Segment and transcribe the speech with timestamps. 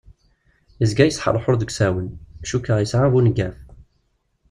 [0.79, 2.07] Yezga yesḥerḥur deg usawen,
[2.49, 3.57] cukkeɣ yesɛa buneggaf.